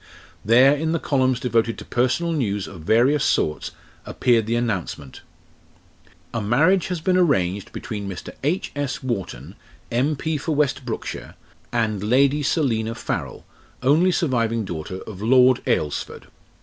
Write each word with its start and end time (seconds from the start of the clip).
There, 0.43 0.75
in 0.75 0.93
the 0.93 0.99
columns 0.99 1.39
devoted 1.39 1.77
to 1.77 1.85
personal 1.85 2.31
news 2.33 2.65
of 2.67 2.81
various 2.81 3.23
sorts, 3.23 3.69
appeared 4.03 4.47
the 4.47 4.55
announcement: 4.55 5.21
"A 6.33 6.41
marriage 6.41 6.87
has 6.87 6.99
been 6.99 7.17
arranged 7.17 7.71
between 7.71 8.09
Mr. 8.09 8.33
H.S. 8.43 9.03
Wharfon, 9.03 9.53
M.P. 9.91 10.37
for 10.37 10.55
West 10.55 10.85
Brookshire, 10.87 11.35
and 11.71 12.01
Lady 12.01 12.41
Selina 12.41 12.95
Farrell, 12.95 13.45
only 13.83 14.11
surviving 14.11 14.65
daughter 14.65 15.01
of 15.01 15.21
Lord 15.21 15.61
Alresford. 15.67 16.25